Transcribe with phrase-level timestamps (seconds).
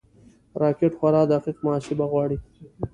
[0.61, 2.37] راکټ خورا دقیق محاسبه غواړي